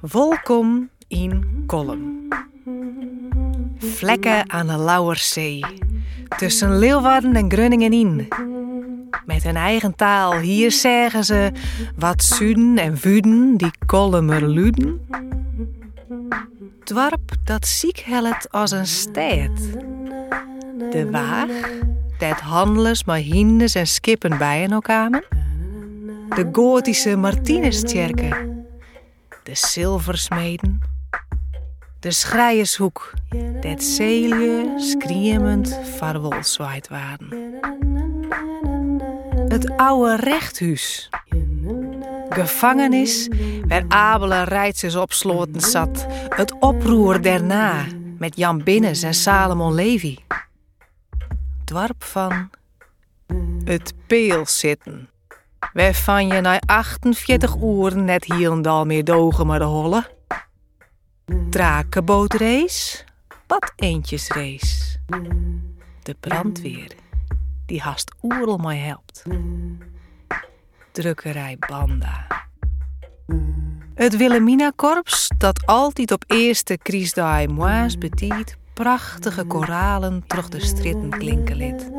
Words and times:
Welkom 0.00 0.90
in 1.08 1.62
Kolm. 1.66 2.28
Vlekken 3.78 4.50
aan 4.50 4.66
de 4.66 4.76
Lauwerzee. 4.76 5.64
Tussen 6.36 6.78
Leeuwarden 6.78 7.34
en 7.34 7.50
Grunningen 7.50 7.92
in. 7.92 8.28
Met 9.26 9.42
hun 9.42 9.56
eigen 9.56 9.96
taal, 9.96 10.38
hier 10.38 10.72
zeggen 10.72 11.24
ze 11.24 11.52
wat 11.96 12.22
Zuden 12.22 12.78
en 12.78 12.98
Vuden 12.98 13.56
die 13.56 13.70
Kolmer 13.86 14.48
luden. 14.48 15.06
Dwarp 16.84 17.32
dat 17.44 17.66
ziek 17.66 17.98
helpt 17.98 18.50
als 18.50 18.70
een 18.70 18.86
stad. 18.86 19.56
De 20.90 21.08
waag, 21.10 21.48
dat 22.18 22.40
handels 22.40 23.04
maar 23.04 23.18
hindes 23.18 23.74
en 23.74 23.86
skippen 23.86 24.38
bij 24.38 24.68
elkaar. 24.70 25.24
De 26.28 26.48
gotische 26.52 27.16
Martinuskerken 27.16 28.59
de 29.42 29.54
zilversmeden, 29.54 30.80
de 32.00 32.10
schrijershoek, 32.10 33.12
dat 33.60 33.82
zeelje 33.82 34.74
schreeuwend 34.76 35.80
vaarwel 35.96 36.44
zwaait 36.44 36.88
waren. 36.88 37.58
Het 39.48 39.76
oude 39.76 40.16
rechthuis, 40.16 41.08
gevangenis 42.28 43.28
waar 43.68 43.84
Abele 43.88 44.42
Rijtsers 44.42 44.94
opsloten 44.94 45.60
zat, 45.60 46.06
het 46.28 46.58
oproer 46.58 47.22
daarna 47.22 47.84
met 48.18 48.36
Jan 48.36 48.62
Binnes 48.62 49.02
en 49.02 49.14
Salomon 49.14 49.74
Levy. 49.74 50.16
Dwarp 51.64 52.04
van 52.04 52.50
het 53.64 53.94
peel 54.06 54.46
zitten 54.46 55.08
Waarvan 55.72 56.26
je 56.26 56.40
na 56.40 56.60
48 56.66 57.56
uur 57.56 57.96
net 57.96 58.24
hier 58.24 58.52
en 58.52 58.62
daar 58.62 58.86
meer 58.86 59.04
dogen 59.04 59.46
maar 59.46 59.58
de 59.58 59.64
holle. 59.64 60.10
Drakenbootrace, 61.50 63.04
wat 63.46 63.72
eentjesrace. 63.76 64.98
De 66.02 66.16
brandweer, 66.20 66.92
die 67.66 67.80
haast 67.80 68.14
oerel 68.22 68.56
mij 68.56 68.78
helpt. 68.78 69.22
Drukkerij 70.92 71.56
Banda. 71.68 72.26
Het 73.94 74.16
Wilhelmina-korps 74.16 75.30
dat 75.38 75.66
altijd 75.66 76.12
op 76.12 76.24
eerste 76.26 76.78
Kriesdaai 76.78 77.48
moas 77.48 77.98
betiet 77.98 78.56
prachtige 78.74 79.44
koralen 79.44 80.24
terug 80.26 80.48
de 80.48 80.60
stritten 80.60 81.10
klinken 81.10 81.56
liet. 81.56 81.90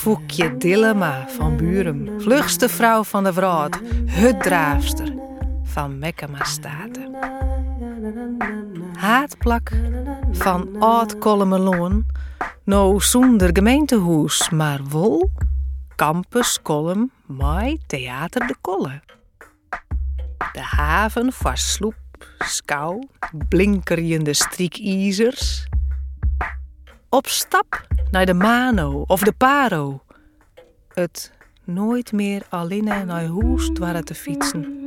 Foekje 0.00 0.56
Dillema 0.56 1.28
van 1.28 1.56
Buren, 1.56 2.20
vlugste 2.20 2.68
vrouw 2.68 3.04
van 3.04 3.24
de 3.24 3.32
Wraad, 3.32 3.80
hutdraafster 4.06 5.14
van 5.62 5.98
Mekkema 5.98 6.44
Staten. 6.44 7.16
Haatplak 8.98 9.72
van 10.32 10.76
Oud 10.78 11.18
Kolmeloon, 11.18 12.06
nou 12.64 13.00
zonder 13.00 13.50
gemeentehoes, 13.52 14.50
maar 14.50 14.80
wol, 14.88 15.30
campus 15.96 16.62
Kolm, 16.62 17.10
mai 17.26 17.78
Theater 17.86 18.46
de 18.46 18.54
Kolle. 18.60 19.00
De 20.52 20.62
haven 20.62 21.32
van 21.32 21.56
sloep, 21.56 22.26
skou, 22.38 23.06
blinkerende 23.48 24.34
striekizers. 24.34 25.66
Op 27.08 27.26
stap 27.26 27.88
naar 28.10 28.26
de 28.26 28.34
Mano 28.34 29.04
of 29.06 29.22
de 29.22 29.32
Paro. 29.32 30.02
Het 30.94 31.32
nooit 31.64 32.12
meer 32.12 32.42
alleen 32.48 32.84
naar 32.84 33.06
huis 33.06 33.70
dwarren 33.72 34.04
te 34.04 34.14
fietsen. 34.14 34.78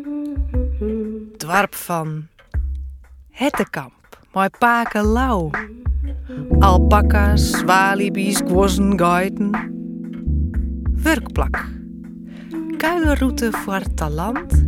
Dwarp 1.37 1.75
van 1.75 2.27
Hettekamp, 3.31 4.19
mijn 4.33 4.49
paken 4.59 5.05
lauw. 5.05 5.49
Alpaca's, 6.59 7.63
walibi's, 7.63 8.37
gwozen, 8.37 8.99
geiten. 8.99 9.49
Werkplak. 10.93 11.65
Kuierroute 12.77 13.51
voor 13.51 13.93
talent 13.93 14.65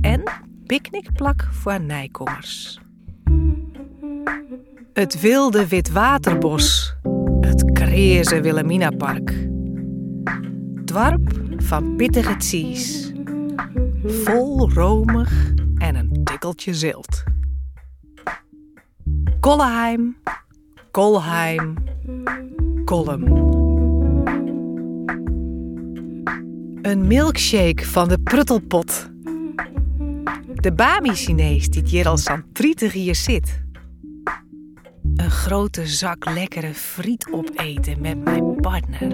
en 0.00 0.22
picknickplak 0.66 1.48
voor 1.50 1.80
nijkommers. 1.80 2.80
Het 4.92 5.20
wilde 5.20 5.68
witwaterbos 5.68 6.95
Heerse 7.96 8.40
Wilhelmina 8.40 8.90
Park. 8.90 9.48
Dwarp 10.84 11.40
van 11.56 11.96
pittige 11.96 12.34
cheese. 12.38 13.12
Vol 14.04 14.70
romig 14.70 15.52
en 15.78 15.94
een 15.94 16.20
tikkeltje 16.24 16.74
zilt. 16.74 17.22
Kolleheim, 19.40 20.16
Kolheim, 20.90 21.74
Kolm. 22.84 23.22
Een 26.82 27.06
milkshake 27.06 27.84
van 27.84 28.08
de 28.08 28.18
pruttelpot. 28.18 29.10
De 30.54 30.72
Bami-Chinees 30.72 31.68
die 31.68 31.82
hier 31.86 32.08
al 32.08 32.18
zo'n 32.18 32.44
hier 32.92 33.14
zit 33.14 33.64
een 35.26 35.32
grote 35.32 35.86
zak 35.86 36.30
lekkere 36.30 36.74
friet 36.74 37.28
opeten 37.30 38.00
met 38.00 38.24
mijn 38.24 38.56
partner. 38.60 39.08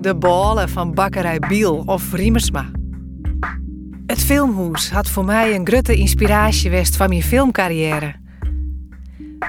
De 0.00 0.16
ballen 0.18 0.68
van 0.68 0.94
bakkerij 0.94 1.38
Biel 1.38 1.82
of 1.86 2.12
Riemersma. 2.12 2.70
Het 4.06 4.18
filmhoes 4.18 4.90
had 4.90 5.08
voor 5.08 5.24
mij 5.24 5.54
een 5.54 5.64
grote 5.64 5.94
inspiratie 5.94 6.70
west 6.70 6.96
van 6.96 7.08
mijn 7.08 7.22
filmcarrière. 7.22 8.14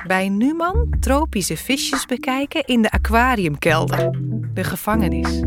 Bij 0.07 0.29
Numan 0.29 0.95
tropische 0.99 1.57
visjes 1.57 2.05
bekijken 2.05 2.65
in 2.65 2.81
de 2.81 2.91
aquariumkelder, 2.91 4.11
de 4.53 4.63
gevangenis. 4.63 5.39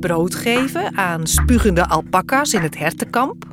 Brood 0.00 0.34
geven 0.34 0.96
aan 0.96 1.26
spugende 1.26 1.88
alpaca's 1.88 2.52
in 2.52 2.62
het 2.62 2.78
hertenkamp. 2.78 3.44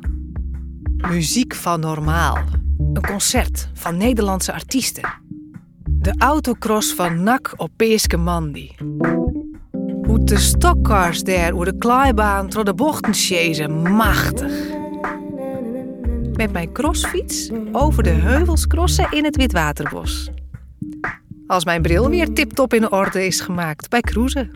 Muziek 0.96 1.54
van 1.54 1.80
normaal 1.80 2.62
een 2.78 3.02
concert 3.06 3.68
van 3.74 3.96
Nederlandse 3.96 4.52
artiesten. 4.52 5.08
De 5.84 6.14
autocross 6.18 6.94
van 6.94 7.22
NAC 7.22 7.54
op 7.56 7.70
Peeske 7.76 8.16
Mandi. 8.16 8.74
Hoe 10.02 10.24
de 10.24 10.38
stokkars 10.38 11.22
daar 11.22 11.52
over 11.52 11.64
de 11.66 11.78
klaaibaan 11.78 12.48
door 12.48 12.64
de 12.64 12.74
bochten 12.74 13.14
chasen, 13.14 13.92
machtig. 13.92 14.52
Met 16.32 16.52
mijn 16.52 16.72
crossfiets 16.72 17.50
over 17.72 18.02
de 18.02 18.10
heuvels 18.10 18.66
crossen 18.66 19.06
in 19.10 19.24
het 19.24 19.36
Witwaterbos. 19.36 20.30
Als 21.46 21.64
mijn 21.64 21.82
bril 21.82 22.08
weer 22.08 22.32
tiptop 22.32 22.74
in 22.74 22.92
orde 22.92 23.26
is 23.26 23.40
gemaakt 23.40 23.90
bij 23.90 24.00
cruisen. 24.00 24.50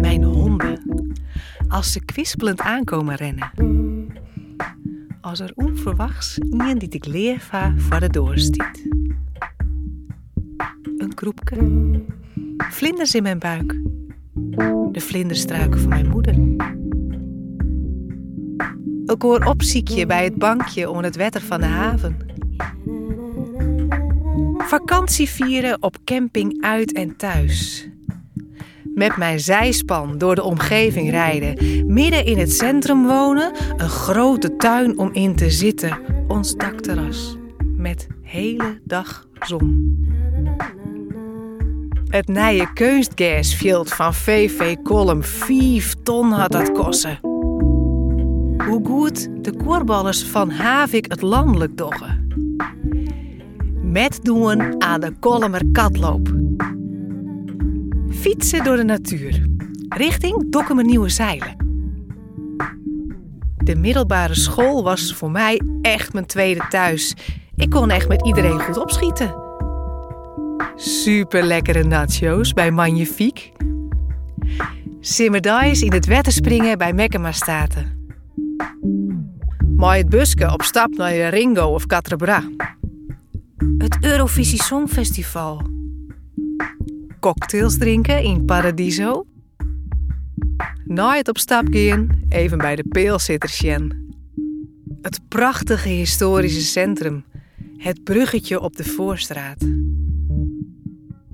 Mijn 0.00 0.22
honden, 0.22 0.82
als 1.68 1.92
ze 1.92 2.04
kwispelend 2.04 2.60
aankomen 2.60 3.14
rennen 3.14 3.70
als 5.20 5.40
er 5.40 5.52
onverwachts 5.54 6.38
iemand 6.38 6.80
die 6.80 6.88
ik 6.88 7.06
leerva 7.06 7.74
voor 7.76 8.00
de 8.00 8.08
doorstiet. 8.08 8.88
Een 10.96 11.14
kroepke, 11.14 11.56
vlinders 12.56 13.14
in 13.14 13.22
mijn 13.22 13.38
buik, 13.38 13.80
de 14.92 15.00
vlinderstruiken 15.00 15.80
van 15.80 15.88
mijn 15.88 16.08
moeder. 16.08 16.34
Ik 19.04 19.22
hoor 19.22 19.44
opziekje 19.44 20.06
bij 20.06 20.24
het 20.24 20.34
bankje 20.34 20.90
om 20.90 20.98
het 20.98 21.16
wetter 21.16 21.40
van 21.40 21.60
de 21.60 21.66
haven. 21.66 22.16
Vakantie 24.58 25.28
vieren 25.28 25.82
op 25.82 25.96
camping 26.04 26.62
uit 26.62 26.92
en 26.92 27.16
thuis 27.16 27.89
met 29.00 29.16
mijn 29.16 29.40
zijspan 29.40 30.18
door 30.18 30.34
de 30.34 30.42
omgeving 30.42 31.10
rijden, 31.10 31.84
midden 31.92 32.24
in 32.24 32.38
het 32.38 32.52
centrum 32.52 33.06
wonen, 33.06 33.52
een 33.76 33.88
grote 33.88 34.56
tuin 34.56 34.98
om 34.98 35.12
in 35.12 35.36
te 35.36 35.50
zitten, 35.50 35.98
ons 36.28 36.54
dakterras 36.56 37.36
met 37.76 38.06
hele 38.22 38.80
dag 38.84 39.26
zon. 39.40 39.98
Het 42.08 42.28
nieuwe 42.28 42.72
kunstgasveld 42.72 43.92
van 43.92 44.14
VV 44.14 44.76
Kolm, 44.82 45.22
5 45.22 45.94
ton 46.02 46.30
had 46.30 46.52
dat 46.52 46.72
kosten. 46.72 47.18
Hoe 48.66 48.80
goed 48.84 49.44
de 49.44 49.56
koorballers 49.64 50.24
van 50.24 50.50
Havik 50.50 51.04
het 51.08 51.22
landelijk 51.22 51.76
doggen. 51.76 52.28
Met 53.82 54.18
doen 54.22 54.82
aan 54.82 55.00
de 55.00 55.12
Kolmer 55.20 55.62
katloop 55.72 56.49
Fietsen 58.10 58.64
door 58.64 58.76
de 58.76 58.84
natuur. 58.84 59.46
Richting 59.88 60.52
Dokkumer 60.52 60.84
Nieuwe 60.84 61.08
Zeilen. 61.08 61.56
De 63.56 63.76
middelbare 63.76 64.34
school 64.34 64.82
was 64.82 65.14
voor 65.14 65.30
mij 65.30 65.60
echt 65.82 66.12
mijn 66.12 66.26
tweede 66.26 66.66
thuis. 66.68 67.14
Ik 67.56 67.70
kon 67.70 67.90
echt 67.90 68.08
met 68.08 68.26
iedereen 68.26 68.60
goed 68.60 68.78
opschieten. 68.78 69.34
Super 70.76 71.42
lekkere 71.42 71.84
nachos 71.84 72.52
bij 72.52 72.70
Magnifiek. 72.70 73.52
Simmerdijs 75.00 75.82
in 75.82 75.92
het 75.92 76.26
springen 76.28 76.78
bij 76.78 76.92
Mekkema 76.92 77.32
Staten. 77.32 78.08
Maar 79.76 79.96
het 79.96 80.08
buske 80.08 80.52
op 80.52 80.62
stap 80.62 80.96
naar 80.96 81.28
Ringo 81.28 81.66
of 81.66 81.86
Catrebra. 81.86 82.42
Het 83.78 83.98
Eurovisie 84.00 84.62
Songfestival. 84.62 85.62
Cocktails 87.20 87.78
drinken 87.78 88.22
in 88.22 88.44
Paradiso. 88.44 89.26
Na 90.84 91.16
het 91.16 91.28
op 91.28 91.38
stap 91.38 91.66
gaan, 91.70 92.24
even 92.28 92.58
bij 92.58 92.76
de 92.76 92.84
peelzitters 92.88 93.58
Het 95.02 95.20
prachtige 95.28 95.88
historische 95.88 96.60
centrum. 96.60 97.24
Het 97.76 98.04
bruggetje 98.04 98.60
op 98.60 98.76
de 98.76 98.84
Voorstraat. 98.84 99.66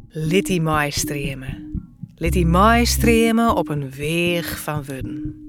Litty 0.08 0.58
maaistremen. 0.58 1.70
Litty 2.14 2.44
maaistremen 2.44 3.56
op 3.56 3.68
een 3.68 3.90
weeg 3.90 4.60
van 4.60 4.84
Wudden. 4.84 5.44